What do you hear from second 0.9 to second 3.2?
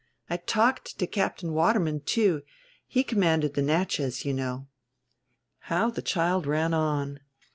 to Captain Waterman, too; he